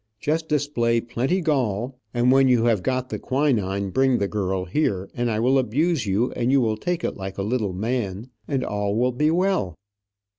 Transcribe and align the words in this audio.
Just 0.19 0.49
display 0.49 0.99
plenty 0.99 1.41
gall 1.41 1.99
and 2.11 2.31
when 2.31 2.47
you 2.47 2.63
have 2.63 2.81
go 2.81 3.03
the 3.07 3.19
quinine, 3.19 3.91
bring 3.91 4.17
the 4.17 4.27
girl 4.27 4.65
here, 4.65 5.07
and 5.13 5.29
I 5.29 5.39
will 5.39 5.59
abuse 5.59 6.07
you, 6.07 6.31
and 6.31 6.51
you 6.51 6.75
take 6.81 7.03
it 7.03 7.15
like 7.17 7.37
a 7.37 7.43
little 7.43 7.73
man, 7.73 8.31
and 8.47 8.65
all 8.65 8.95
will 8.95 9.11
be 9.11 9.29
well. 9.29 9.75